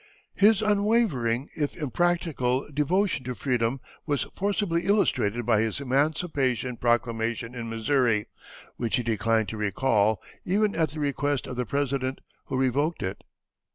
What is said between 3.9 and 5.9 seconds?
was forcibly illustrated by his